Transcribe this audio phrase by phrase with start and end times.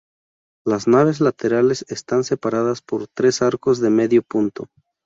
[0.65, 4.67] Las naves laterales están separadas por tres arcos de medio punto.